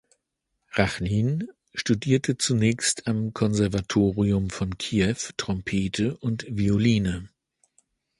Rachlin 0.71 1.47
studierte 1.75 2.35
zunächst 2.35 3.05
am 3.05 3.35
Konservatorium 3.35 4.49
von 4.49 4.75
Kiew 4.79 5.29
Trompete 5.37 6.17
und 6.17 6.43
Violine. 6.49 7.29